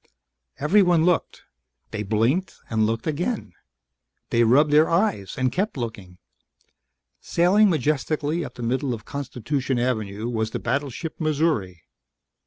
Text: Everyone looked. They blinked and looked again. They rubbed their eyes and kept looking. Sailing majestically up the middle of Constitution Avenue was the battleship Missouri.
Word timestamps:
Everyone 0.57 1.05
looked. 1.05 1.43
They 1.91 2.01
blinked 2.01 2.55
and 2.71 2.87
looked 2.87 3.05
again. 3.05 3.53
They 4.31 4.43
rubbed 4.43 4.71
their 4.71 4.89
eyes 4.89 5.35
and 5.37 5.51
kept 5.51 5.77
looking. 5.77 6.17
Sailing 7.19 7.69
majestically 7.69 8.43
up 8.43 8.55
the 8.55 8.63
middle 8.63 8.95
of 8.95 9.05
Constitution 9.05 9.77
Avenue 9.77 10.27
was 10.27 10.49
the 10.49 10.59
battleship 10.59 11.19
Missouri. 11.21 11.83